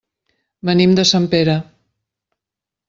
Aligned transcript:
Venim 0.69 0.95
de 1.01 1.05
Sempere. 1.11 1.57